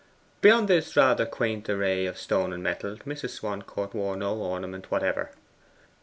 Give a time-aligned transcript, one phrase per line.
[0.41, 3.35] Beyond this rather quaint array of stone and metal Mrs.
[3.39, 5.29] Swancourt wore no ornament whatever.